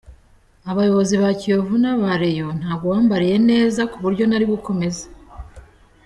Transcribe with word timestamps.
Abayobozi 0.71 1.13
ba 1.21 1.29
Kiyovu 1.39 1.73
n’aba 1.81 2.09
Rayon 2.21 2.55
ntabwo 2.61 2.85
bambaniye 2.91 3.37
neza 3.49 3.81
ku 3.91 3.97
buryo 4.05 4.23
nari 4.27 4.45
gukomeza. 4.53 5.05